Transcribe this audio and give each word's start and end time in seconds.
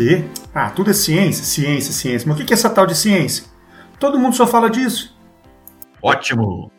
quê? 0.00 0.24
Ah, 0.54 0.70
tudo 0.70 0.90
é 0.90 0.94
ciência, 0.94 1.44
ciência, 1.44 1.92
ciência. 1.92 2.26
Mas 2.26 2.40
o 2.40 2.44
que 2.44 2.52
é 2.52 2.56
essa 2.56 2.70
tal 2.70 2.86
de 2.86 2.96
ciência? 2.96 3.44
Todo 3.98 4.18
mundo 4.18 4.34
só 4.34 4.46
fala 4.46 4.70
disso. 4.70 5.14
Ótimo! 6.02 6.72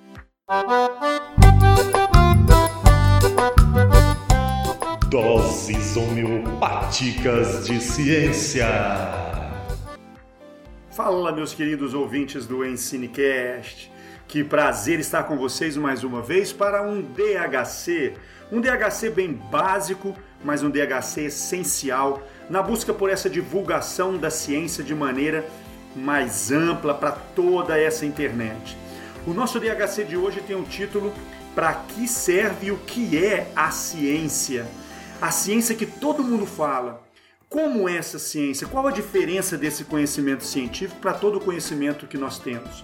Doses 5.08 5.96
homeopáticas 5.96 7.68
de 7.68 7.79
ciência. 7.79 8.68
Fala, 10.90 11.31
meus 11.31 11.53
queridos 11.53 11.94
ouvintes 11.94 12.47
do 12.47 12.65
Ensinecast. 12.65 13.92
Que 14.28 14.44
prazer 14.44 14.99
estar 14.99 15.24
com 15.24 15.38
vocês 15.38 15.78
mais 15.78 16.03
uma 16.03 16.23
vez 16.23 16.52
para 16.52 16.81
um 16.81 17.02
DHC. 17.02 18.13
Um 18.52 18.59
DHC 18.59 19.12
bem 19.12 19.34
básico, 19.34 20.16
mas 20.44 20.63
um 20.63 20.72
DHC 20.72 21.26
essencial 21.26 22.23
na 22.52 22.62
busca 22.62 22.94
por 22.94 23.10
essa 23.10 23.30
divulgação 23.30 24.18
da 24.18 24.30
ciência 24.30 24.84
de 24.84 24.94
maneira 24.94 25.48
mais 25.96 26.52
ampla 26.52 26.94
para 26.94 27.12
toda 27.12 27.80
essa 27.80 28.05
internet. 28.05 28.77
O 29.26 29.34
nosso 29.34 29.58
DHC 29.58 30.04
de 30.04 30.18
hoje 30.18 30.41
tem 30.41 30.54
o 30.54 30.60
um 30.60 30.64
título 30.64 31.14
Para 31.55 31.74
que 31.74 32.10
serve 32.10 32.68
e 32.68 32.72
o 32.72 32.77
que 32.80 33.18
é 33.18 33.50
a 33.55 33.72
ciência? 33.72 34.68
A 35.22 35.32
ciência 35.32 35.74
que 35.74 35.86
todo 35.86 36.26
mundo 36.26 36.46
fala. 36.46 37.02
Como 37.48 37.88
é 37.88 37.96
essa 37.96 38.20
ciência? 38.20 38.68
Qual 38.68 38.86
a 38.86 38.91
diferença 38.91 39.58
desse 39.58 39.86
conhecimento 39.86 40.44
científico 40.44 40.99
para 40.99 41.13
todo 41.13 41.38
o 41.38 41.41
conhecimento 41.41 42.05
que 42.05 42.18
nós 42.18 42.38
temos? 42.38 42.84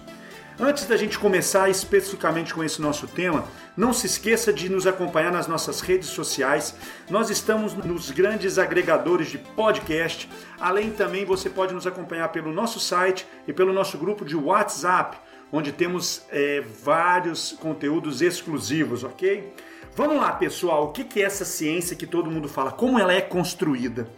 Antes 0.60 0.86
da 0.86 0.96
gente 0.96 1.16
começar 1.16 1.70
especificamente 1.70 2.52
com 2.52 2.64
esse 2.64 2.82
nosso 2.82 3.06
tema, 3.06 3.44
não 3.76 3.92
se 3.92 4.06
esqueça 4.06 4.52
de 4.52 4.68
nos 4.68 4.88
acompanhar 4.88 5.30
nas 5.30 5.46
nossas 5.46 5.80
redes 5.80 6.08
sociais. 6.08 6.74
Nós 7.08 7.30
estamos 7.30 7.74
nos 7.74 8.10
grandes 8.10 8.58
agregadores 8.58 9.28
de 9.28 9.38
podcast. 9.38 10.28
Além 10.58 10.90
também, 10.90 11.24
você 11.24 11.48
pode 11.48 11.72
nos 11.72 11.86
acompanhar 11.86 12.30
pelo 12.30 12.52
nosso 12.52 12.80
site 12.80 13.24
e 13.46 13.52
pelo 13.52 13.72
nosso 13.72 13.96
grupo 13.98 14.24
de 14.24 14.34
WhatsApp, 14.34 15.16
onde 15.52 15.70
temos 15.70 16.22
é, 16.28 16.60
vários 16.60 17.52
conteúdos 17.52 18.20
exclusivos, 18.20 19.04
ok? 19.04 19.54
Vamos 19.94 20.16
lá, 20.16 20.32
pessoal. 20.32 20.86
O 20.86 20.92
que 20.92 21.22
é 21.22 21.24
essa 21.24 21.44
ciência 21.44 21.94
que 21.94 22.06
todo 22.06 22.30
mundo 22.30 22.48
fala? 22.48 22.72
Como 22.72 22.98
ela 22.98 23.12
é 23.12 23.20
construída? 23.20 24.08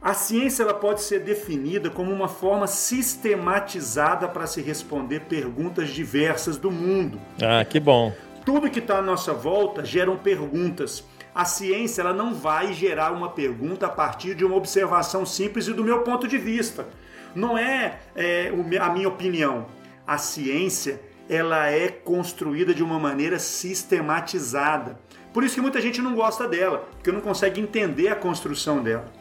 A 0.00 0.14
ciência 0.14 0.62
ela 0.62 0.74
pode 0.74 1.02
ser 1.02 1.20
definida 1.20 1.90
como 1.90 2.12
uma 2.12 2.28
forma 2.28 2.68
sistematizada 2.68 4.28
para 4.28 4.46
se 4.46 4.62
responder 4.62 5.22
perguntas 5.22 5.90
diversas 5.90 6.56
do 6.56 6.70
mundo. 6.70 7.20
Ah, 7.42 7.64
que 7.64 7.80
bom. 7.80 8.12
Tudo 8.44 8.70
que 8.70 8.78
está 8.78 8.98
à 8.98 9.02
nossa 9.02 9.32
volta 9.32 9.84
geram 9.84 10.16
perguntas. 10.16 11.04
A 11.34 11.44
ciência 11.44 12.00
ela 12.00 12.12
não 12.12 12.32
vai 12.32 12.72
gerar 12.72 13.12
uma 13.12 13.30
pergunta 13.30 13.86
a 13.86 13.90
partir 13.90 14.34
de 14.34 14.44
uma 14.44 14.56
observação 14.56 15.26
simples 15.26 15.66
e 15.66 15.72
do 15.72 15.84
meu 15.84 16.02
ponto 16.02 16.28
de 16.28 16.38
vista. 16.38 16.86
Não 17.34 17.58
é, 17.58 17.98
é 18.14 18.52
a 18.80 18.90
minha 18.90 19.08
opinião. 19.08 19.66
A 20.06 20.16
ciência 20.16 21.00
ela 21.28 21.68
é 21.68 21.88
construída 21.88 22.72
de 22.72 22.82
uma 22.82 22.98
maneira 22.98 23.38
sistematizada. 23.38 24.98
Por 25.32 25.44
isso 25.44 25.56
que 25.56 25.60
muita 25.60 25.80
gente 25.80 26.00
não 26.00 26.14
gosta 26.14 26.48
dela, 26.48 26.88
porque 26.94 27.12
não 27.12 27.20
consegue 27.20 27.60
entender 27.60 28.08
a 28.08 28.16
construção 28.16 28.82
dela. 28.82 29.12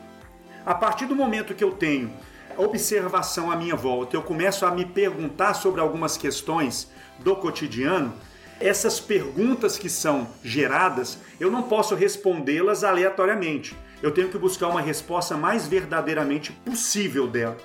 A 0.67 0.75
partir 0.75 1.05
do 1.05 1.15
momento 1.15 1.55
que 1.55 1.63
eu 1.63 1.71
tenho 1.71 2.11
observação 2.57 3.49
à 3.49 3.55
minha 3.55 3.73
volta, 3.73 4.17
eu 4.17 4.21
começo 4.21 4.65
a 4.65 4.71
me 4.71 4.83
perguntar 4.83 5.53
sobre 5.53 5.79
algumas 5.79 6.17
questões 6.17 6.91
do 7.19 7.37
cotidiano, 7.37 8.13
essas 8.59 8.99
perguntas 8.99 9.77
que 9.77 9.89
são 9.89 10.27
geradas, 10.43 11.19
eu 11.39 11.49
não 11.49 11.63
posso 11.63 11.95
respondê-las 11.95 12.83
aleatoriamente. 12.83 13.77
Eu 14.03 14.11
tenho 14.11 14.27
que 14.27 14.37
buscar 14.37 14.67
uma 14.67 14.81
resposta 14.81 15.37
mais 15.37 15.65
verdadeiramente 15.65 16.51
possível 16.51 17.27
dela. 17.27 17.55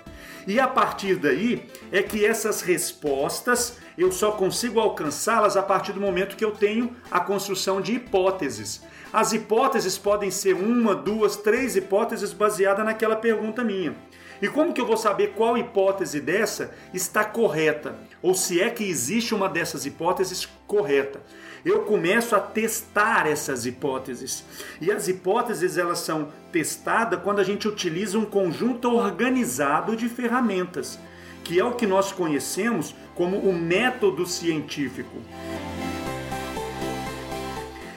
E 0.46 0.60
a 0.60 0.68
partir 0.68 1.16
daí 1.16 1.68
é 1.90 2.04
que 2.04 2.24
essas 2.24 2.60
respostas 2.60 3.78
eu 3.96 4.10
só 4.10 4.32
consigo 4.32 4.80
alcançá-las 4.80 5.56
a 5.56 5.62
partir 5.62 5.92
do 5.92 6.00
momento 6.00 6.36
que 6.36 6.44
eu 6.44 6.52
tenho 6.52 6.94
a 7.10 7.20
construção 7.20 7.80
de 7.80 7.94
hipóteses. 7.94 8.82
As 9.12 9.32
hipóteses 9.32 9.98
podem 9.98 10.30
ser 10.30 10.54
uma, 10.54 10.94
duas, 10.94 11.36
três 11.36 11.76
hipóteses 11.76 12.32
baseadas 12.32 12.84
naquela 12.84 13.16
pergunta 13.16 13.62
minha. 13.62 13.94
E 14.40 14.48
como 14.48 14.72
que 14.72 14.80
eu 14.80 14.86
vou 14.86 14.96
saber 14.96 15.34
qual 15.36 15.56
hipótese 15.56 16.20
dessa 16.20 16.74
está 16.92 17.24
correta? 17.24 17.94
Ou 18.20 18.34
se 18.34 18.60
é 18.60 18.70
que 18.70 18.82
existe 18.82 19.34
uma 19.34 19.48
dessas 19.48 19.86
hipóteses 19.86 20.48
correta? 20.66 21.20
Eu 21.64 21.82
começo 21.82 22.34
a 22.34 22.40
testar 22.40 23.28
essas 23.28 23.66
hipóteses. 23.66 24.44
E 24.80 24.90
as 24.90 25.06
hipóteses 25.06 25.78
elas 25.78 26.00
são 26.00 26.28
testadas 26.50 27.20
quando 27.22 27.38
a 27.38 27.44
gente 27.44 27.68
utiliza 27.68 28.18
um 28.18 28.24
conjunto 28.24 28.90
organizado 28.90 29.94
de 29.94 30.08
ferramentas, 30.08 30.98
que 31.44 31.60
é 31.60 31.64
o 31.64 31.76
que 31.76 31.86
nós 31.86 32.10
conhecemos 32.10 32.96
como 33.14 33.38
o 33.38 33.52
método 33.52 34.26
científico. 34.26 35.16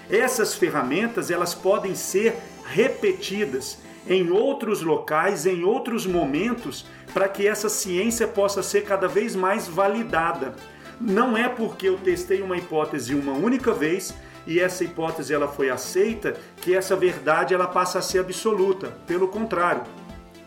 Essas 0.09 0.53
ferramentas 0.53 1.31
elas 1.31 1.55
podem 1.55 1.95
ser 1.95 2.35
repetidas 2.65 3.79
em 4.07 4.29
outros 4.29 4.81
locais, 4.81 5.45
em 5.45 5.63
outros 5.63 6.05
momentos, 6.05 6.85
para 7.13 7.27
que 7.27 7.47
essa 7.47 7.69
ciência 7.69 8.27
possa 8.27 8.61
ser 8.61 8.83
cada 8.83 9.07
vez 9.07 9.35
mais 9.35 9.67
validada. 9.67 10.55
Não 11.01 11.35
é 11.35 11.49
porque 11.49 11.89
eu 11.89 11.97
testei 11.97 12.41
uma 12.41 12.57
hipótese 12.57 13.15
uma 13.15 13.33
única 13.33 13.73
vez 13.73 14.13
e 14.47 14.59
essa 14.59 14.83
hipótese 14.83 15.33
ela 15.33 15.47
foi 15.47 15.69
aceita 15.69 16.35
que 16.61 16.75
essa 16.75 16.95
verdade 16.95 17.53
ela 17.53 17.67
passa 17.67 17.99
a 17.99 18.01
ser 18.01 18.19
absoluta. 18.19 18.89
Pelo 19.07 19.27
contrário, 19.27 19.83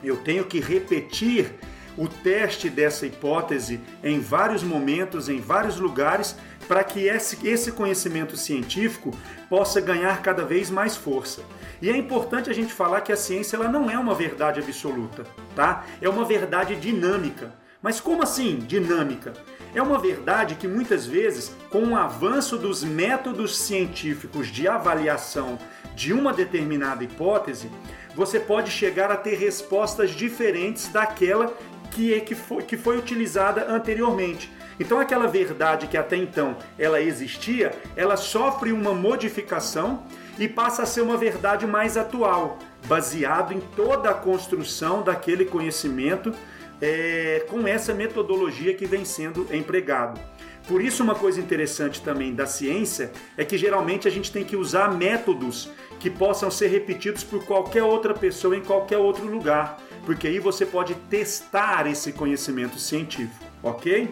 eu 0.02 0.16
tenho 0.16 0.44
que 0.44 0.60
repetir 0.60 1.54
o 1.97 2.09
teste 2.09 2.69
dessa 2.71 3.06
hipótese 3.06 3.81
em 4.03 4.21
vários 4.21 4.62
momentos, 4.62 5.28
em 5.28 5.41
vários 5.41 5.78
lugares, 5.78 6.37
para 6.66 6.84
que 6.84 7.06
esse, 7.06 7.72
conhecimento 7.72 8.37
científico 8.37 9.16
possa 9.49 9.81
ganhar 9.81 10.21
cada 10.22 10.44
vez 10.44 10.71
mais 10.71 10.97
força. 10.97 11.43
E 11.81 11.88
é 11.88 11.97
importante 11.97 12.50
a 12.50 12.53
gente 12.53 12.72
falar 12.72 13.00
que 13.00 13.12
a 13.12 13.16
ciência 13.16 13.56
ela 13.56 13.69
não 13.69 13.91
é 13.91 13.98
uma 13.98 14.15
verdade 14.15 14.60
absoluta, 14.60 15.25
tá? 15.54 15.84
É 16.00 16.09
uma 16.09 16.25
verdade 16.25 16.77
dinâmica. 16.77 17.54
Mas 17.81 18.00
como 18.00 18.22
assim 18.22 18.56
dinâmica? 18.56 19.32
É 19.75 19.81
uma 19.81 19.98
verdade 19.98 20.56
que 20.56 20.66
muitas 20.66 21.06
vezes, 21.06 21.54
com 21.71 21.91
o 21.91 21.97
avanço 21.97 22.59
dos 22.59 22.82
métodos 22.82 23.56
científicos 23.56 24.48
de 24.48 24.66
avaliação 24.66 25.59
de 25.94 26.12
uma 26.12 26.32
determinada 26.32 27.04
hipótese, 27.04 27.71
você 28.16 28.41
pode 28.41 28.71
chegar 28.71 29.12
a 29.12 29.16
ter 29.16 29.37
respostas 29.37 30.10
diferentes 30.10 30.88
daquela 30.88 31.53
que, 31.98 32.14
é, 32.14 32.20
que, 32.20 32.36
foi, 32.36 32.62
que 32.62 32.76
foi 32.76 32.97
utilizada 32.97 33.66
anteriormente. 33.69 34.48
Então 34.78 35.00
aquela 35.00 35.26
verdade 35.26 35.88
que 35.88 35.97
até 35.97 36.16
então 36.16 36.56
ela 36.78 37.00
existia, 37.00 37.72
ela 37.97 38.16
sofre 38.16 38.70
uma 38.70 38.94
modificação 38.94 40.04
e 40.38 40.47
passa 40.47 40.84
a 40.84 40.86
ser 40.86 41.00
uma 41.00 41.16
verdade 41.16 41.66
mais 41.66 41.97
atual, 41.97 42.60
baseado 42.86 43.53
em 43.53 43.59
toda 43.75 44.10
a 44.10 44.14
construção 44.14 45.03
daquele 45.03 45.44
conhecimento 45.44 46.32
é, 46.81 47.44
com 47.50 47.66
essa 47.66 47.92
metodologia 47.92 48.72
que 48.75 48.86
vem 48.86 49.04
sendo 49.04 49.48
empregado. 49.53 50.20
Por 50.69 50.80
isso, 50.80 51.03
uma 51.03 51.16
coisa 51.16 51.41
interessante 51.41 52.00
também 52.00 52.32
da 52.32 52.47
ciência 52.47 53.10
é 53.36 53.44
que 53.44 53.59
geralmente 53.59 54.06
a 54.06 54.10
gente 54.10 54.30
tem 54.30 54.44
que 54.44 54.54
usar 54.54 54.94
métodos 54.94 55.69
que 55.98 56.10
possam 56.10 56.48
ser 56.48 56.69
repetidos 56.69 57.25
por 57.25 57.44
qualquer 57.44 57.82
outra 57.82 58.15
pessoa 58.15 58.56
em 58.56 58.60
qualquer 58.60 58.98
outro 58.98 59.26
lugar, 59.26 59.78
porque 60.08 60.26
aí 60.26 60.38
você 60.38 60.64
pode 60.64 60.94
testar 61.10 61.86
esse 61.86 62.14
conhecimento 62.14 62.78
científico, 62.78 63.44
ok? 63.62 64.08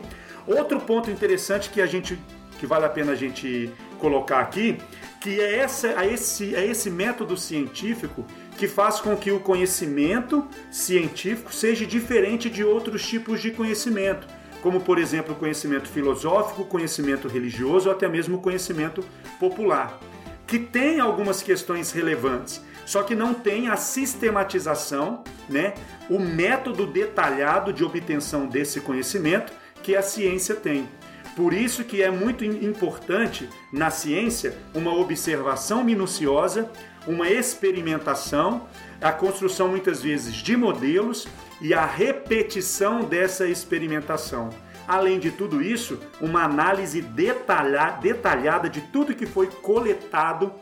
Outro 0.46 0.78
ponto 0.78 1.10
interessante 1.10 1.70
que 1.70 1.80
a 1.80 1.86
gente 1.86 2.18
que 2.58 2.66
vale 2.66 2.84
a 2.84 2.88
pena 2.90 3.12
a 3.12 3.14
gente 3.14 3.70
colocar 3.98 4.40
aqui, 4.40 4.76
que 5.22 5.40
é, 5.40 5.56
essa, 5.56 5.88
é, 5.88 6.12
esse, 6.12 6.54
é 6.54 6.66
esse 6.66 6.90
método 6.90 7.34
científico 7.34 8.26
que 8.58 8.68
faz 8.68 9.00
com 9.00 9.16
que 9.16 9.30
o 9.32 9.40
conhecimento 9.40 10.46
científico 10.70 11.50
seja 11.50 11.86
diferente 11.86 12.50
de 12.50 12.62
outros 12.62 13.06
tipos 13.06 13.40
de 13.40 13.50
conhecimento, 13.50 14.26
como 14.60 14.80
por 14.80 14.98
exemplo 14.98 15.34
conhecimento 15.34 15.88
filosófico, 15.88 16.66
conhecimento 16.66 17.26
religioso 17.26 17.88
ou 17.88 17.94
até 17.94 18.06
mesmo 18.06 18.38
conhecimento 18.38 19.02
popular, 19.40 19.98
que 20.46 20.58
tem 20.58 21.00
algumas 21.00 21.42
questões 21.42 21.90
relevantes, 21.90 22.60
só 22.84 23.02
que 23.02 23.14
não 23.14 23.34
tem 23.34 23.68
a 23.68 23.76
sistematização, 23.76 25.24
né, 25.48 25.74
o 26.08 26.18
método 26.18 26.86
detalhado 26.86 27.72
de 27.72 27.84
obtenção 27.84 28.46
desse 28.46 28.80
conhecimento 28.80 29.52
que 29.82 29.96
a 29.96 30.02
ciência 30.02 30.54
tem. 30.54 30.88
Por 31.34 31.52
isso 31.52 31.84
que 31.84 32.02
é 32.02 32.10
muito 32.10 32.44
importante 32.44 33.48
na 33.72 33.90
ciência 33.90 34.56
uma 34.72 34.94
observação 34.94 35.84
minuciosa, 35.84 36.70
uma 37.06 37.28
experimentação, 37.28 38.66
a 39.00 39.12
construção 39.12 39.68
muitas 39.68 40.02
vezes 40.02 40.34
de 40.34 40.56
modelos 40.56 41.28
e 41.60 41.74
a 41.74 41.84
repetição 41.84 43.02
dessa 43.02 43.46
experimentação. 43.46 44.50
Além 44.86 45.18
de 45.18 45.30
tudo 45.30 45.62
isso, 45.62 46.00
uma 46.20 46.44
análise 46.44 47.02
detalhada 47.02 48.68
de 48.68 48.80
tudo 48.80 49.14
que 49.14 49.26
foi 49.26 49.46
coletado 49.48 50.52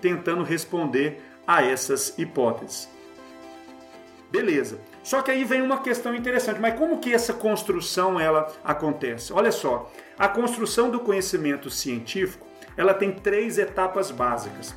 tentando 0.00 0.42
responder 0.42 1.22
a 1.46 1.62
essas 1.64 2.18
hipóteses. 2.18 2.88
Beleza. 4.30 4.78
Só 5.02 5.22
que 5.22 5.30
aí 5.30 5.44
vem 5.44 5.62
uma 5.62 5.78
questão 5.78 6.14
interessante, 6.14 6.60
mas 6.60 6.78
como 6.78 6.98
que 6.98 7.12
essa 7.12 7.32
construção 7.32 8.18
ela 8.18 8.50
acontece? 8.64 9.32
Olha 9.32 9.52
só, 9.52 9.92
a 10.18 10.26
construção 10.28 10.90
do 10.90 11.00
conhecimento 11.00 11.70
científico, 11.70 12.46
ela 12.76 12.94
tem 12.94 13.12
três 13.12 13.58
etapas 13.58 14.10
básicas 14.10 14.74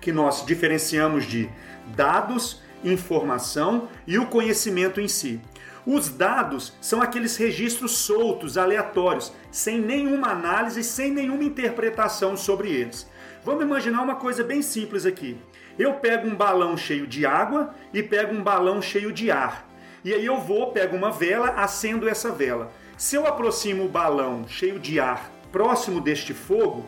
que 0.00 0.12
nós 0.12 0.44
diferenciamos 0.46 1.26
de 1.26 1.50
dados, 1.88 2.62
informação 2.84 3.88
e 4.06 4.18
o 4.18 4.26
conhecimento 4.26 5.00
em 5.00 5.08
si. 5.08 5.40
Os 5.86 6.08
dados 6.08 6.74
são 6.80 7.00
aqueles 7.00 7.36
registros 7.36 7.92
soltos, 7.92 8.58
aleatórios, 8.58 9.32
sem 9.50 9.80
nenhuma 9.80 10.28
análise, 10.28 10.84
sem 10.84 11.10
nenhuma 11.10 11.44
interpretação 11.44 12.36
sobre 12.36 12.70
eles. 12.70 13.08
Vamos 13.44 13.64
imaginar 13.64 14.02
uma 14.02 14.16
coisa 14.16 14.44
bem 14.44 14.60
simples 14.60 15.06
aqui. 15.06 15.38
Eu 15.78 15.94
pego 15.94 16.28
um 16.28 16.34
balão 16.34 16.76
cheio 16.76 17.06
de 17.06 17.24
água 17.24 17.74
e 17.92 18.02
pego 18.02 18.34
um 18.34 18.42
balão 18.42 18.82
cheio 18.82 19.10
de 19.10 19.30
ar. 19.30 19.66
E 20.04 20.12
aí 20.12 20.24
eu 20.24 20.38
vou, 20.38 20.72
pego 20.72 20.96
uma 20.96 21.10
vela, 21.10 21.48
acendo 21.50 22.08
essa 22.08 22.30
vela. 22.30 22.70
Se 22.98 23.16
eu 23.16 23.26
aproximo 23.26 23.84
o 23.84 23.88
balão 23.88 24.46
cheio 24.46 24.78
de 24.78 25.00
ar 25.00 25.30
próximo 25.50 26.00
deste 26.00 26.32
fogo, 26.32 26.86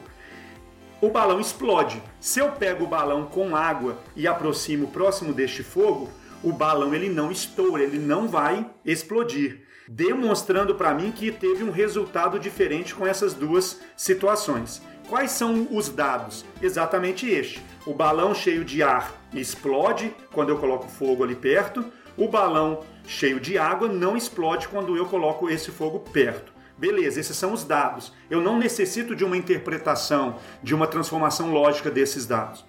o 1.02 1.10
balão 1.10 1.40
explode. 1.40 2.00
Se 2.20 2.38
eu 2.38 2.52
pego 2.52 2.84
o 2.84 2.86
balão 2.86 3.26
com 3.26 3.56
água 3.56 3.98
e 4.14 4.28
aproximo 4.28 4.86
próximo 4.86 5.34
deste 5.34 5.64
fogo, 5.64 6.08
o 6.44 6.52
balão 6.52 6.94
ele 6.94 7.08
não 7.08 7.32
estoura, 7.32 7.82
ele 7.82 7.98
não 7.98 8.28
vai 8.28 8.70
explodir, 8.84 9.62
demonstrando 9.88 10.76
para 10.76 10.94
mim 10.94 11.10
que 11.10 11.32
teve 11.32 11.64
um 11.64 11.72
resultado 11.72 12.38
diferente 12.38 12.94
com 12.94 13.04
essas 13.04 13.34
duas 13.34 13.80
situações. 13.96 14.80
Quais 15.08 15.32
são 15.32 15.66
os 15.72 15.88
dados? 15.88 16.44
Exatamente 16.62 17.28
este. 17.28 17.60
O 17.84 17.92
balão 17.92 18.32
cheio 18.32 18.64
de 18.64 18.80
ar 18.80 19.12
explode 19.34 20.14
quando 20.32 20.50
eu 20.50 20.58
coloco 20.58 20.86
fogo 20.86 21.24
ali 21.24 21.34
perto. 21.34 21.84
O 22.16 22.28
balão 22.28 22.84
cheio 23.04 23.40
de 23.40 23.58
água 23.58 23.88
não 23.88 24.16
explode 24.16 24.68
quando 24.68 24.96
eu 24.96 25.06
coloco 25.06 25.50
esse 25.50 25.72
fogo 25.72 25.98
perto. 25.98 26.52
Beleza, 26.76 27.20
esses 27.20 27.36
são 27.36 27.52
os 27.52 27.64
dados. 27.64 28.12
Eu 28.30 28.40
não 28.40 28.58
necessito 28.58 29.14
de 29.14 29.24
uma 29.24 29.36
interpretação, 29.36 30.38
de 30.62 30.74
uma 30.74 30.86
transformação 30.86 31.52
lógica 31.52 31.90
desses 31.90 32.26
dados. 32.26 32.64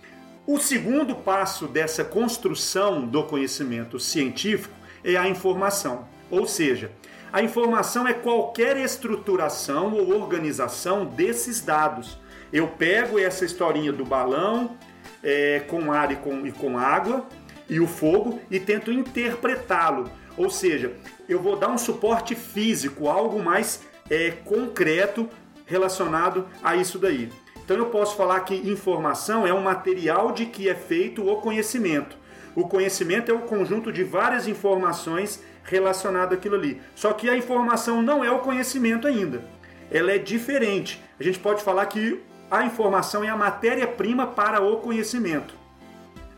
O 0.45 0.59
segundo 0.59 1.15
passo 1.15 1.67
dessa 1.67 2.03
construção 2.03 3.07
do 3.07 3.23
conhecimento 3.23 3.99
científico 3.99 4.75
é 5.03 5.15
a 5.15 5.27
informação. 5.27 6.07
Ou 6.29 6.45
seja, 6.45 6.91
a 7.31 7.41
informação 7.41 8.07
é 8.07 8.13
qualquer 8.13 8.77
estruturação 8.77 9.93
ou 9.93 10.13
organização 10.15 11.05
desses 11.05 11.61
dados. 11.61 12.19
Eu 12.51 12.67
pego 12.67 13.17
essa 13.17 13.45
historinha 13.45 13.91
do 13.91 14.05
balão 14.05 14.77
é, 15.23 15.61
com 15.61 15.91
ar 15.91 16.11
e 16.11 16.15
com, 16.17 16.45
e 16.45 16.51
com 16.51 16.77
água 16.77 17.25
e 17.69 17.79
o 17.79 17.87
fogo 17.87 18.39
e 18.51 18.59
tento 18.59 18.91
interpretá-lo. 18.91 20.11
Ou 20.37 20.49
seja, 20.49 20.93
eu 21.27 21.39
vou 21.41 21.55
dar 21.55 21.69
um 21.69 21.77
suporte 21.77 22.35
físico, 22.35 23.07
algo 23.07 23.41
mais 23.41 23.81
é, 24.09 24.31
concreto 24.31 25.29
relacionado 25.65 26.47
a 26.63 26.75
isso 26.75 26.99
daí. 26.99 27.29
Então 27.63 27.77
eu 27.77 27.85
posso 27.85 28.15
falar 28.15 28.41
que 28.41 28.55
informação 28.55 29.47
é 29.47 29.53
um 29.53 29.61
material 29.61 30.31
de 30.31 30.45
que 30.45 30.69
é 30.69 30.75
feito 30.75 31.27
o 31.27 31.37
conhecimento. 31.37 32.17
O 32.55 32.67
conhecimento 32.67 33.31
é 33.31 33.33
o 33.33 33.39
conjunto 33.39 33.91
de 33.91 34.03
várias 34.03 34.47
informações 34.47 35.41
relacionadas 35.63 36.37
àquilo 36.37 36.55
ali. 36.55 36.81
Só 36.93 37.13
que 37.13 37.29
a 37.29 37.37
informação 37.37 38.01
não 38.01 38.23
é 38.23 38.29
o 38.29 38.39
conhecimento 38.39 39.07
ainda. 39.07 39.43
Ela 39.89 40.11
é 40.11 40.17
diferente. 40.17 41.01
A 41.19 41.23
gente 41.23 41.39
pode 41.39 41.63
falar 41.63 41.85
que 41.87 42.21
a 42.51 42.63
informação 42.63 43.23
é 43.23 43.29
a 43.29 43.37
matéria-prima 43.37 44.27
para 44.27 44.61
o 44.61 44.77
conhecimento. 44.77 45.55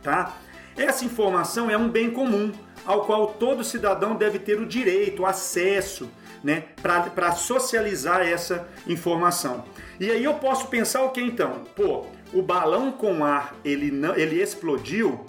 Tá? 0.01 0.37
Essa 0.77 1.05
informação 1.05 1.69
é 1.69 1.77
um 1.77 1.89
bem 1.89 2.11
comum, 2.11 2.51
ao 2.85 3.05
qual 3.05 3.27
todo 3.27 3.63
cidadão 3.63 4.15
deve 4.15 4.39
ter 4.39 4.59
o 4.59 4.65
direito, 4.65 5.21
o 5.21 5.25
acesso, 5.25 6.09
né, 6.43 6.65
para 6.81 7.31
socializar 7.31 8.21
essa 8.21 8.67
informação. 8.85 9.65
E 9.99 10.11
aí 10.11 10.23
eu 10.23 10.35
posso 10.35 10.67
pensar 10.67 11.03
o 11.03 11.09
que 11.09 11.21
então? 11.21 11.63
Pô, 11.75 12.05
o 12.33 12.41
balão 12.41 12.91
com 12.91 13.23
ar 13.23 13.55
ele, 13.63 13.89
não, 13.89 14.15
ele 14.15 14.41
explodiu 14.41 15.25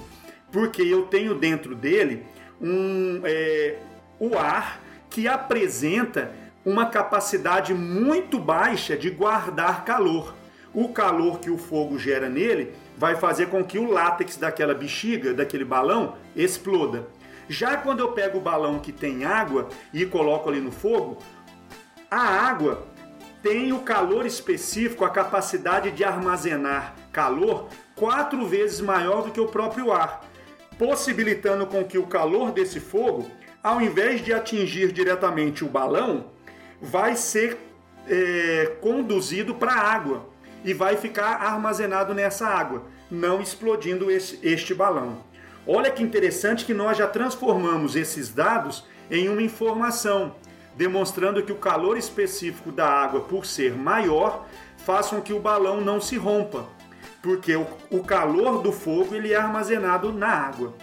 porque 0.51 0.83
eu 0.83 1.05
tenho 1.05 1.35
dentro 1.35 1.75
dele 1.75 2.27
um, 2.61 3.21
é, 3.25 3.79
o 4.19 4.37
ar 4.37 4.81
que 5.09 5.29
apresenta 5.29 6.33
uma 6.65 6.87
capacidade 6.87 7.73
muito 7.73 8.39
baixa 8.39 8.97
de 8.97 9.09
guardar 9.09 9.85
calor. 9.85 10.35
O 10.75 10.89
calor 10.89 11.39
que 11.39 11.49
o 11.49 11.57
fogo 11.57 11.99
gera 11.99 12.29
nele 12.29 12.75
vai 12.97 13.17
fazer 13.17 13.47
com 13.47 13.63
que 13.63 13.79
o 13.79 13.91
látex 13.91 14.37
daquela 14.37 14.75
bexiga, 14.75 15.35
daquele 15.35 15.65
balão, 15.65 16.17
exploda. 16.35 17.07
Já 17.49 17.77
quando 17.77 18.01
eu 18.01 18.13
pego 18.13 18.39
o 18.39 18.41
balão 18.41 18.79
que 18.79 18.93
tem 18.93 19.25
água 19.25 19.69
e 19.93 20.05
coloco 20.07 20.49
ali 20.49 20.61
no 20.61 20.73
fogo, 20.73 21.19
a 22.11 22.21
água 22.21 22.87
tem 23.43 23.73
o 23.73 23.81
calor 23.81 24.27
específico, 24.27 25.05
a 25.05 25.11
capacidade 25.11 25.91
de 25.93 26.03
armazenar 26.03 26.97
calor 27.13 27.69
quatro 27.95 28.45
vezes 28.47 28.81
maior 28.81 29.23
do 29.23 29.31
que 29.31 29.41
o 29.41 29.47
próprio 29.47 29.93
ar, 29.93 30.25
possibilitando 30.79 31.67
com 31.67 31.85
que 31.85 31.99
o 31.99 32.07
calor 32.07 32.51
desse 32.51 32.81
fogo, 32.81 33.31
ao 33.63 33.81
invés 33.81 34.25
de 34.25 34.33
atingir 34.33 34.91
diretamente 34.93 35.65
o 35.65 35.69
balão, 35.69 36.27
vai 36.81 37.17
ser 37.17 37.57
é, 38.09 38.77
conduzido 38.81 39.55
para 39.55 39.73
a 39.73 39.93
água 39.95 40.29
e 40.67 40.75
vai 40.75 40.97
ficar 40.97 41.41
armazenado 41.41 42.13
nessa 42.13 42.49
água, 42.49 42.83
não 43.09 43.41
explodindo 43.41 44.11
este 44.11 44.75
balão. 44.75 45.21
Olha 45.65 45.93
que 45.93 46.03
interessante 46.03 46.65
que 46.65 46.75
nós 46.75 46.99
já 46.99 47.07
transformamos 47.07 47.95
esses 47.95 48.29
dados 48.29 48.85
em 49.09 49.29
uma 49.29 49.41
informação, 49.41 50.35
demonstrando 50.77 51.41
que 51.45 51.53
o 51.53 51.57
calor 51.57 51.97
específico 51.97 52.73
da 52.73 52.89
água, 52.89 53.21
por 53.21 53.47
ser 53.47 53.77
maior, 53.77 54.45
faz 54.79 55.07
com 55.07 55.23
que 55.23 55.33
o 55.33 55.39
balão 55.39 55.81
não 55.81 56.01
se 56.01 56.17
rompa, 56.17 56.67
porque 57.23 57.55
o, 57.55 57.67
o 57.89 58.03
calor 58.03 58.61
do 58.61 58.73
fogo 58.73 59.15
ele 59.15 59.33
é 59.33 59.37
armazenado 59.37 60.13
na 60.13 60.29
água. 60.29 60.75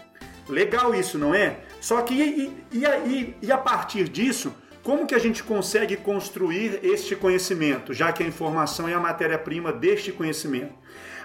Legal 0.48 0.96
isso, 0.96 1.18
não 1.18 1.36
é? 1.36 1.60
Só 1.82 2.02
que 2.02 2.14
e, 2.14 2.66
e, 2.72 2.86
e, 2.86 3.38
e 3.42 3.52
a 3.52 3.58
partir 3.58 4.08
disso, 4.08 4.54
como 4.84 5.08
que 5.08 5.16
a 5.16 5.20
gente 5.20 5.42
consegue 5.42 5.96
construir 5.96 6.80
este 6.84 7.16
conhecimento, 7.16 7.94
já 7.94 8.12
que 8.12 8.22
a 8.22 8.28
informação 8.28 8.88
é 8.88 8.94
a 8.94 9.00
matéria-prima 9.00 9.72
deste 9.72 10.12
conhecimento? 10.12 10.74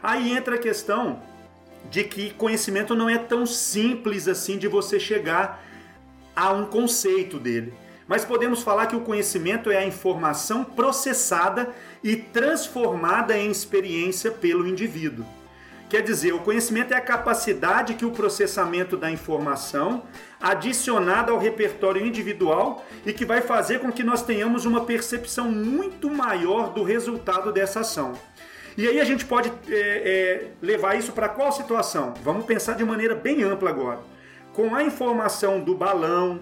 Aí 0.01 0.33
entra 0.33 0.55
a 0.55 0.59
questão 0.59 1.21
de 1.91 2.05
que 2.05 2.31
conhecimento 2.31 2.95
não 2.95 3.09
é 3.09 3.19
tão 3.19 3.45
simples 3.45 4.29
assim 4.29 4.59
de 4.59 4.69
você 4.69 5.01
chegar 5.01 5.65
a 6.37 6.53
um 6.53 6.67
conceito 6.67 7.39
dele. 7.39 7.75
Mas 8.07 8.25
podemos 8.25 8.63
falar 8.63 8.87
que 8.87 8.97
o 8.97 9.01
conhecimento 9.01 9.71
é 9.71 9.79
a 9.79 9.87
informação 9.87 10.63
processada 10.63 11.75
e 12.03 12.15
transformada 12.17 13.37
em 13.37 13.51
experiência 13.51 14.31
pelo 14.31 14.67
indivíduo. 14.67 15.27
Quer 15.89 16.03
dizer, 16.03 16.35
o 16.35 16.41
conhecimento 16.41 16.93
é 16.93 16.97
a 16.99 17.01
capacidade 17.01 17.95
que 17.95 18.05
o 18.05 18.11
processamento 18.11 18.95
da 18.95 19.11
informação 19.11 20.03
adicionada 20.39 21.33
ao 21.33 21.39
repertório 21.39 22.05
individual 22.05 22.85
e 23.07 23.13
que 23.13 23.25
vai 23.25 23.41
fazer 23.41 23.81
com 23.81 23.91
que 23.91 24.05
nós 24.05 24.23
tenhamos 24.23 24.67
uma 24.67 24.85
percepção 24.85 25.51
muito 25.51 26.11
maior 26.11 26.75
do 26.75 26.83
resultado 26.83 27.51
dessa 27.51 27.81
ação. 27.81 28.13
E 28.77 28.87
aí 28.87 29.01
a 29.01 29.05
gente 29.05 29.25
pode 29.25 29.51
é, 29.69 29.73
é, 29.73 30.51
levar 30.61 30.97
isso 30.97 31.13
para 31.13 31.29
qual 31.29 31.51
situação? 31.51 32.13
Vamos 32.23 32.45
pensar 32.45 32.75
de 32.75 32.85
maneira 32.85 33.15
bem 33.15 33.43
ampla 33.43 33.71
agora. 33.71 34.01
Com 34.53 34.75
a 34.75 34.85
informação 34.85 35.59
do 35.59 35.75
balão, 35.75 36.39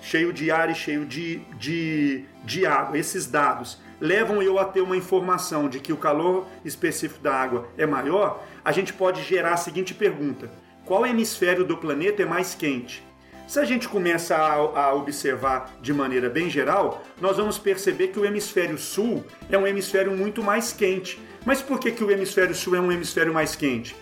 cheio 0.00 0.32
de 0.32 0.50
ar 0.50 0.68
e 0.68 0.74
cheio 0.74 1.06
de, 1.06 1.38
de, 1.56 2.24
de 2.44 2.66
água, 2.66 2.98
esses 2.98 3.26
dados 3.28 3.78
levam 4.02 4.42
eu 4.42 4.58
a 4.58 4.64
ter 4.64 4.80
uma 4.80 4.96
informação 4.96 5.68
de 5.68 5.78
que 5.78 5.92
o 5.92 5.96
calor 5.96 6.48
específico 6.64 7.22
da 7.22 7.32
água 7.32 7.68
é 7.78 7.86
maior, 7.86 8.44
a 8.64 8.72
gente 8.72 8.92
pode 8.92 9.22
gerar 9.22 9.52
a 9.52 9.56
seguinte 9.56 9.94
pergunta: 9.94 10.50
qual 10.84 11.06
hemisfério 11.06 11.64
do 11.64 11.76
planeta 11.76 12.20
é 12.20 12.26
mais 12.26 12.52
quente? 12.52 13.04
Se 13.46 13.60
a 13.60 13.64
gente 13.64 13.88
começa 13.88 14.36
a, 14.36 14.94
observar 14.94 15.70
de 15.80 15.92
maneira 15.92 16.28
bem 16.28 16.50
geral, 16.50 17.04
nós 17.20 17.36
vamos 17.36 17.58
perceber 17.58 18.08
que 18.08 18.18
o 18.18 18.24
hemisfério 18.24 18.78
sul 18.78 19.24
é 19.50 19.56
um 19.58 19.66
hemisfério 19.66 20.10
muito 20.12 20.42
mais 20.42 20.72
quente. 20.72 21.20
Mas 21.44 21.60
por 21.60 21.78
que, 21.78 21.90
que 21.90 22.02
o 22.02 22.10
hemisfério 22.10 22.54
sul 22.54 22.74
é 22.74 22.80
um 22.80 22.90
hemisfério 22.90 23.32
mais 23.32 23.54
quente? 23.54 23.94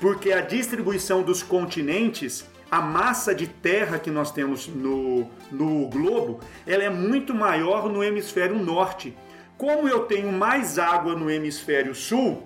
Porque 0.00 0.32
a 0.32 0.40
distribuição 0.40 1.22
dos 1.22 1.42
continentes, 1.42 2.46
a 2.70 2.80
massa 2.80 3.34
de 3.34 3.46
terra 3.46 3.98
que 3.98 4.10
nós 4.10 4.30
temos 4.30 4.68
no, 4.68 5.28
no 5.50 5.88
globo, 5.88 6.40
ela 6.66 6.84
é 6.84 6.90
muito 6.90 7.34
maior 7.34 7.88
no 7.88 8.04
hemisfério 8.04 8.56
norte. 8.56 9.16
Como 9.62 9.88
eu 9.88 10.00
tenho 10.06 10.32
mais 10.32 10.76
água 10.76 11.14
no 11.14 11.30
hemisfério 11.30 11.94
sul, 11.94 12.42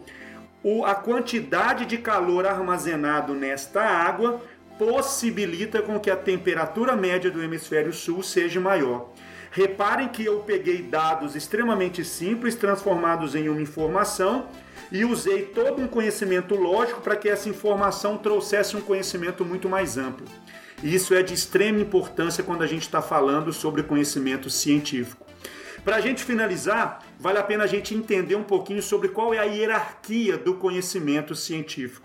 a 0.85 0.95
quantidade 0.95 1.87
de 1.87 1.97
calor 1.97 2.47
armazenado 2.47 3.33
nesta 3.33 3.81
água 3.81 4.43
possibilita 4.79 5.81
com 5.81 5.99
que 5.99 6.11
a 6.11 6.17
temperatura 6.17 6.95
média 6.95 7.31
do 7.31 7.43
hemisfério 7.43 7.91
sul 7.91 8.23
seja 8.23 8.61
maior. 8.61 9.15
Reparem 9.51 10.09
que 10.09 10.27
eu 10.27 10.41
peguei 10.41 10.83
dados 10.83 11.35
extremamente 11.35 12.05
simples, 12.05 12.55
transformados 12.55 13.35
em 13.35 13.49
uma 13.49 13.63
informação, 13.63 14.49
e 14.93 15.03
usei 15.03 15.47
todo 15.47 15.81
um 15.81 15.89
conhecimento 15.89 16.55
lógico 16.55 17.01
para 17.01 17.17
que 17.17 17.31
essa 17.31 17.49
informação 17.49 18.19
trouxesse 18.19 18.77
um 18.77 18.83
conhecimento 18.83 19.43
muito 19.43 19.71
mais 19.71 19.97
amplo. 19.97 20.27
E 20.83 20.95
isso 20.95 21.15
é 21.15 21.23
de 21.23 21.33
extrema 21.33 21.81
importância 21.81 22.45
quando 22.45 22.61
a 22.61 22.67
gente 22.67 22.83
está 22.83 23.01
falando 23.01 23.55
sobre 23.55 23.83
conhecimento 23.83 24.51
científico. 24.51 25.26
Para 25.87 25.99
a 25.99 26.01
gente 26.01 26.25
finalizar, 26.25 27.01
vale 27.17 27.39
a 27.39 27.45
pena 27.45 27.63
a 27.63 27.67
gente 27.69 27.95
entender 27.95 28.35
um 28.35 28.43
pouquinho 28.43 28.83
sobre 28.83 29.09
qual 29.09 29.33
é 29.33 29.39
a 29.39 29.45
hierarquia 29.45 30.37
do 30.37 30.55
conhecimento 30.55 31.33
científico. 31.33 32.05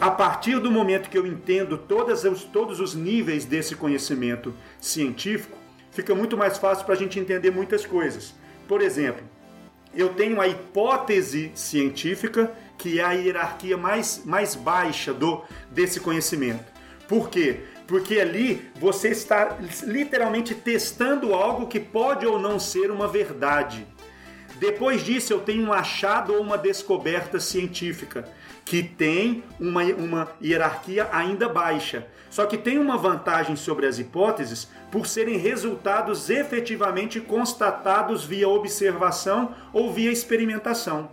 A 0.00 0.10
partir 0.10 0.58
do 0.58 0.68
momento 0.68 1.08
que 1.08 1.16
eu 1.16 1.24
entendo 1.24 1.78
todos 1.78 2.24
os, 2.24 2.42
todos 2.42 2.80
os 2.80 2.96
níveis 2.96 3.44
desse 3.44 3.76
conhecimento 3.76 4.52
científico, 4.80 5.56
fica 5.92 6.16
muito 6.16 6.36
mais 6.36 6.58
fácil 6.58 6.84
para 6.84 6.96
a 6.96 6.98
gente 6.98 7.16
entender 7.20 7.52
muitas 7.52 7.86
coisas. 7.86 8.34
Por 8.66 8.82
exemplo, 8.82 9.22
eu 9.94 10.08
tenho 10.08 10.40
a 10.40 10.48
hipótese 10.48 11.52
científica, 11.54 12.52
que 12.76 12.98
é 12.98 13.04
a 13.04 13.12
hierarquia 13.12 13.76
mais, 13.76 14.22
mais 14.24 14.56
baixa 14.56 15.14
do, 15.14 15.44
desse 15.70 16.00
conhecimento. 16.00 16.64
Por 17.06 17.30
quê? 17.30 17.60
Porque 17.86 18.18
ali 18.18 18.68
você 18.76 19.08
está 19.08 19.56
literalmente 19.84 20.54
testando 20.54 21.34
algo 21.34 21.66
que 21.66 21.78
pode 21.78 22.26
ou 22.26 22.38
não 22.38 22.58
ser 22.58 22.90
uma 22.90 23.06
verdade. 23.06 23.86
Depois 24.58 25.04
disso, 25.04 25.32
eu 25.32 25.40
tenho 25.40 25.66
um 25.66 25.72
achado 25.72 26.34
ou 26.34 26.40
uma 26.40 26.56
descoberta 26.56 27.38
científica 27.38 28.28
que 28.64 28.82
tem 28.82 29.44
uma, 29.60 29.84
uma 29.84 30.28
hierarquia 30.42 31.08
ainda 31.12 31.48
baixa. 31.48 32.06
Só 32.28 32.44
que 32.46 32.58
tem 32.58 32.78
uma 32.78 32.96
vantagem 32.96 33.54
sobre 33.54 33.86
as 33.86 33.98
hipóteses 33.98 34.68
por 34.90 35.06
serem 35.06 35.38
resultados 35.38 36.28
efetivamente 36.28 37.20
constatados 37.20 38.24
via 38.24 38.48
observação 38.48 39.54
ou 39.72 39.92
via 39.92 40.10
experimentação. 40.10 41.10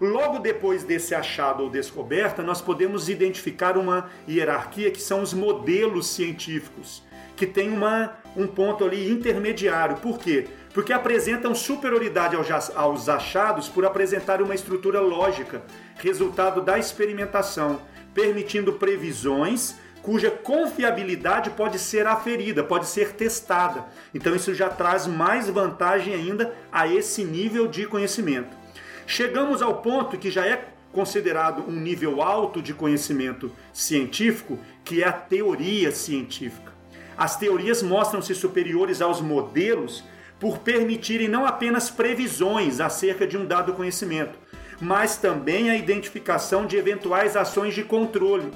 Logo 0.00 0.38
depois 0.38 0.82
desse 0.82 1.14
achado 1.14 1.62
ou 1.62 1.70
descoberta, 1.70 2.42
nós 2.42 2.60
podemos 2.60 3.08
identificar 3.08 3.78
uma 3.78 4.10
hierarquia 4.28 4.90
que 4.90 5.00
são 5.00 5.22
os 5.22 5.32
modelos 5.32 6.08
científicos, 6.08 7.02
que 7.36 7.46
tem 7.46 7.70
uma, 7.70 8.14
um 8.36 8.46
ponto 8.46 8.84
ali 8.84 9.10
intermediário. 9.10 9.96
Por 9.96 10.18
quê? 10.18 10.46
Porque 10.72 10.92
apresentam 10.92 11.54
superioridade 11.54 12.36
aos 12.74 13.08
achados 13.08 13.68
por 13.68 13.84
apresentar 13.84 14.42
uma 14.42 14.54
estrutura 14.54 15.00
lógica, 15.00 15.62
resultado 15.96 16.60
da 16.60 16.78
experimentação, 16.78 17.80
permitindo 18.12 18.72
previsões 18.72 19.76
cuja 20.02 20.30
confiabilidade 20.30 21.48
pode 21.50 21.78
ser 21.78 22.06
aferida, 22.06 22.62
pode 22.62 22.86
ser 22.86 23.12
testada. 23.14 23.86
Então 24.12 24.36
isso 24.36 24.52
já 24.54 24.68
traz 24.68 25.06
mais 25.06 25.48
vantagem 25.48 26.14
ainda 26.14 26.54
a 26.70 26.86
esse 26.86 27.24
nível 27.24 27.66
de 27.66 27.86
conhecimento. 27.86 28.63
Chegamos 29.06 29.60
ao 29.60 29.76
ponto 29.76 30.16
que 30.16 30.30
já 30.30 30.46
é 30.46 30.68
considerado 30.92 31.64
um 31.68 31.72
nível 31.72 32.22
alto 32.22 32.62
de 32.62 32.72
conhecimento 32.72 33.50
científico, 33.72 34.58
que 34.84 35.02
é 35.02 35.08
a 35.08 35.12
teoria 35.12 35.90
científica. 35.90 36.72
As 37.16 37.36
teorias 37.36 37.82
mostram-se 37.82 38.34
superiores 38.34 39.02
aos 39.02 39.20
modelos 39.20 40.04
por 40.38 40.58
permitirem 40.58 41.28
não 41.28 41.46
apenas 41.46 41.90
previsões 41.90 42.80
acerca 42.80 43.26
de 43.26 43.36
um 43.36 43.44
dado 43.44 43.72
conhecimento, 43.72 44.38
mas 44.80 45.16
também 45.16 45.70
a 45.70 45.76
identificação 45.76 46.66
de 46.66 46.76
eventuais 46.76 47.36
ações 47.36 47.74
de 47.74 47.84
controle. 47.84 48.50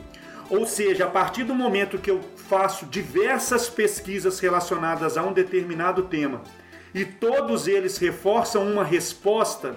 Ou 0.51 0.67
seja, 0.67 1.05
a 1.05 1.11
partir 1.11 1.45
do 1.45 1.55
momento 1.55 1.99
que 1.99 2.11
eu 2.11 2.21
faço 2.49 2.87
diversas 2.87 3.69
pesquisas 3.69 4.41
relacionadas 4.41 5.17
a 5.17 5.23
um 5.23 5.33
determinado 5.33 6.03
tema 6.05 6.43
e 6.95 7.05
todos 7.05 7.69
eles 7.69 7.99
reforçam 7.99 8.67
uma 8.67 8.83
resposta, 8.83 9.77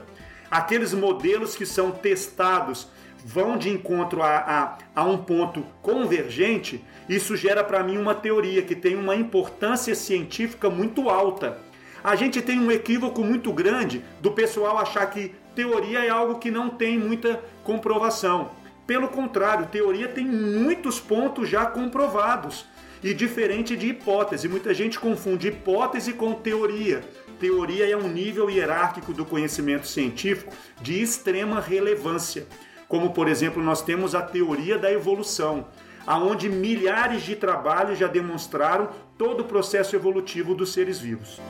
aqueles 0.51 0.93
modelos 0.93 1.55
que 1.55 1.65
são 1.65 1.91
testados 1.91 2.89
vão 3.23 3.57
de 3.57 3.69
encontro 3.69 4.21
a, 4.21 4.77
a, 4.95 5.01
a 5.01 5.05
um 5.05 5.17
ponto 5.17 5.63
convergente, 5.81 6.83
isso 7.07 7.37
gera 7.37 7.63
para 7.63 7.83
mim 7.83 7.97
uma 7.97 8.13
teoria 8.13 8.61
que 8.61 8.75
tem 8.75 8.95
uma 8.95 9.15
importância 9.15 9.95
científica 9.95 10.69
muito 10.69 11.09
alta. 11.09 11.57
A 12.03 12.15
gente 12.15 12.41
tem 12.41 12.59
um 12.59 12.71
equívoco 12.71 13.23
muito 13.23 13.53
grande 13.53 14.03
do 14.19 14.31
pessoal 14.31 14.77
achar 14.77 15.05
que 15.05 15.33
teoria 15.55 15.99
é 15.99 16.09
algo 16.09 16.39
que 16.39 16.51
não 16.51 16.69
tem 16.69 16.97
muita 16.97 17.39
comprovação. 17.63 18.49
Pelo 18.87 19.07
contrário, 19.07 19.67
teoria 19.67 20.07
tem 20.07 20.25
muitos 20.25 20.99
pontos 20.99 21.47
já 21.47 21.65
comprovados. 21.65 22.65
E 23.03 23.13
diferente 23.13 23.75
de 23.75 23.87
hipótese, 23.87 24.47
muita 24.47 24.73
gente 24.73 24.99
confunde 24.99 25.47
hipótese 25.47 26.13
com 26.13 26.33
teoria 26.33 27.03
teoria 27.41 27.89
é 27.89 27.97
um 27.97 28.07
nível 28.07 28.51
hierárquico 28.51 29.11
do 29.11 29.25
conhecimento 29.25 29.87
científico 29.87 30.53
de 30.79 31.01
extrema 31.01 31.59
relevância. 31.59 32.45
Como, 32.87 33.13
por 33.13 33.27
exemplo, 33.27 33.63
nós 33.63 33.81
temos 33.81 34.13
a 34.13 34.21
teoria 34.21 34.77
da 34.77 34.91
evolução, 34.91 35.67
aonde 36.05 36.47
milhares 36.47 37.23
de 37.23 37.35
trabalhos 37.35 37.97
já 37.97 38.05
demonstraram 38.05 38.89
todo 39.17 39.41
o 39.41 39.45
processo 39.45 39.95
evolutivo 39.95 40.53
dos 40.53 40.71
seres 40.71 40.99
vivos. 40.99 41.41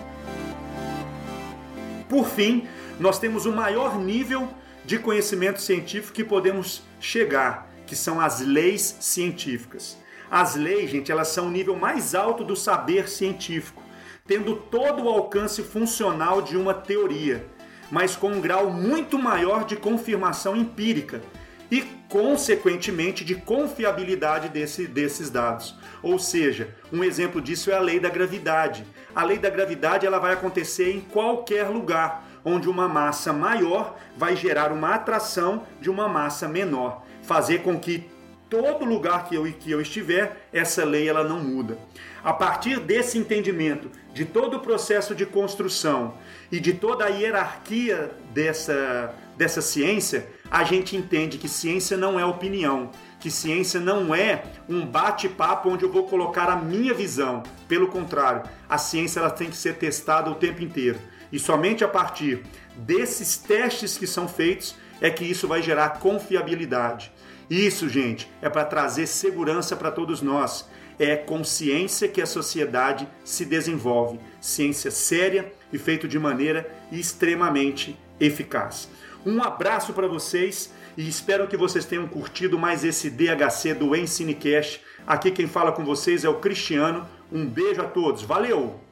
Por 2.08 2.26
fim, 2.26 2.66
nós 2.98 3.20
temos 3.20 3.46
o 3.46 3.52
maior 3.52 4.00
nível 4.00 4.48
de 4.86 4.98
conhecimento 4.98 5.60
científico 5.60 6.14
que 6.14 6.24
podemos 6.24 6.84
chegar, 7.02 7.70
que 7.86 7.98
são 7.98 8.22
as 8.22 8.40
leis 8.40 8.96
científicas. 9.02 9.98
As 10.30 10.56
leis, 10.56 10.90
gente, 10.90 11.12
elas 11.12 11.28
são 11.28 11.48
o 11.48 11.52
nível 11.52 11.76
mais 11.76 12.16
alto 12.16 12.46
do 12.46 12.56
saber 12.56 13.10
científico 13.10 13.84
tendo 14.32 14.56
todo 14.56 15.04
o 15.04 15.10
alcance 15.10 15.62
funcional 15.62 16.42
de 16.42 16.56
uma 16.56 16.74
teoria, 16.74 17.46
mas 17.92 18.16
com 18.16 18.30
um 18.30 18.40
grau 18.40 18.72
muito 18.72 19.20
maior 19.20 19.66
de 19.66 19.76
confirmação 19.76 20.56
empírica 20.56 21.22
e, 21.70 21.82
consequentemente, 22.08 23.26
de 23.26 23.36
confiabilidade 23.36 24.48
desse, 24.48 24.88
desses 24.88 25.30
dados. 25.30 25.76
Ou 26.02 26.18
seja, 26.18 26.74
um 26.94 27.04
exemplo 27.04 27.42
disso 27.42 27.72
é 27.72 27.74
a 27.74 27.82
lei 27.82 28.00
da 28.00 28.08
gravidade. 28.08 28.86
A 29.14 29.22
lei 29.22 29.38
da 29.38 29.50
gravidade 29.50 30.06
ela 30.06 30.18
vai 30.18 30.32
acontecer 30.32 30.96
em 30.96 31.02
qualquer 31.02 31.68
lugar, 31.68 32.26
onde 32.46 32.70
uma 32.70 32.88
massa 32.88 33.34
maior 33.34 33.98
vai 34.16 34.38
gerar 34.38 34.72
uma 34.72 34.96
atração 34.96 35.64
de 35.82 35.90
uma 35.90 36.08
massa 36.08 36.48
menor, 36.48 37.06
fazer 37.22 37.64
com 37.64 37.78
que 37.78 38.10
todo 38.51 38.84
lugar 38.84 39.29
que 39.29 39.36
eu, 39.36 39.46
que 39.46 39.72
eu 39.72 39.79
estiver, 39.79 40.46
essa 40.51 40.84
lei 40.84 41.08
ela 41.08 41.24
não 41.24 41.39
muda. 41.39 41.77
A 42.22 42.34
partir 42.34 42.81
desse 42.81 43.17
entendimento 43.17 43.89
de 44.13 44.25
todo 44.25 44.58
o 44.58 44.60
processo 44.60 45.15
de 45.15 45.25
construção 45.25 46.15
e 46.51 46.60
de 46.60 46.74
toda 46.74 47.05
a 47.05 47.08
hierarquia 47.08 48.12
dessa, 48.34 49.15
dessa 49.38 49.62
ciência, 49.62 50.27
a 50.51 50.65
gente 50.65 50.98
entende 50.98 51.38
que 51.38 51.48
ciência 51.48 51.96
não 51.96 52.20
é 52.20 52.25
opinião, 52.25 52.91
que 53.22 53.31
ciência 53.31 53.79
não 53.79 54.13
é 54.13 54.43
um 54.67 54.86
bate-papo 54.86 55.70
onde 55.70 55.86
eu 55.86 55.91
vou 55.91 56.03
colocar 56.03 56.50
a 56.50 56.58
minha 56.58 56.93
visão. 56.93 57.43
Pelo 57.70 57.88
contrário, 57.88 58.43
a 58.67 58.77
ciência 58.77 59.22
ela 59.22 59.29
tem 59.29 59.50
que 59.50 59.55
ser 59.55 59.75
testada 59.75 60.29
o 60.29 60.36
tempo 60.36 60.62
inteiro. 60.62 61.00
E 61.31 61.39
somente 61.39 61.86
a 61.86 61.88
partir 61.88 62.43
desses 62.75 63.38
testes 63.38 63.98
que 63.98 64.05
são 64.05 64.27
feitos 64.27 64.75
é 65.00 65.10
que 65.10 65.24
isso 65.24 65.48
vai 65.48 65.62
gerar 65.62 66.00
confiabilidade. 66.00 67.13
Isso, 67.51 67.89
gente, 67.89 68.31
é 68.41 68.48
para 68.48 68.63
trazer 68.63 69.05
segurança 69.05 69.75
para 69.75 69.91
todos 69.91 70.22
nós. 70.22 70.70
É 70.98 71.17
consciência 71.17 72.08
que 72.08 72.22
a 72.22 72.25
sociedade 72.25 73.05
se 73.25 73.43
desenvolve. 73.43 74.22
Ciência 74.39 74.89
séria 74.89 75.51
e 75.74 75.77
feito 75.77 76.08
de 76.08 76.17
maneira 76.17 76.74
extremamente 76.93 78.00
eficaz. 78.22 78.88
Um 79.25 79.43
abraço 79.43 79.91
para 79.91 80.08
vocês 80.08 80.72
e 80.96 81.05
espero 81.10 81.46
que 81.46 81.58
vocês 81.58 81.84
tenham 81.84 82.08
curtido 82.08 82.58
mais 82.58 82.86
esse 82.86 83.10
DHC 83.10 83.74
do 83.74 83.93
Ensinecast. 83.98 84.81
Aqui 85.05 85.29
quem 85.29 85.46
fala 85.46 85.74
com 85.74 85.84
vocês 85.84 86.24
é 86.24 86.29
o 86.29 86.39
Cristiano. 86.39 87.05
Um 87.29 87.46
beijo 87.46 87.81
a 87.81 87.86
todos. 87.86 88.22
Valeu! 88.22 88.91